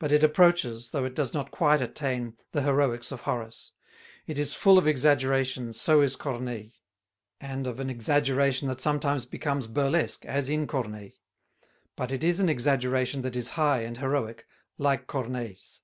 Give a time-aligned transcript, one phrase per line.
[0.00, 3.70] But it approaches, though it does not quite attain, the heroics of Horace.
[4.26, 6.70] It is full of exaggeration so is Corneille;
[7.40, 11.12] and of an exaggeration that sometimes becomes burlesque as in Corneille;
[11.94, 14.44] but it is an exaggeration that is high and heroic,
[14.76, 15.82] like Corneille's.